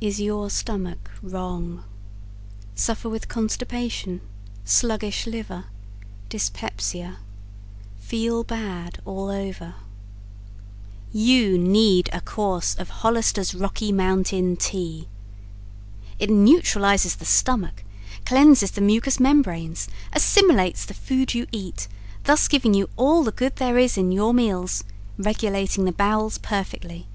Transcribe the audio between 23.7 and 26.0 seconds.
is in your meals, regulating the